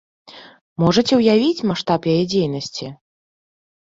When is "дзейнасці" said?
2.33-2.85